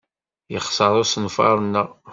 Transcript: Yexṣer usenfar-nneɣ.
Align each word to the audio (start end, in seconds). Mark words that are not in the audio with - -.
Yexṣer 0.53 0.93
usenfar-nneɣ. 1.01 1.87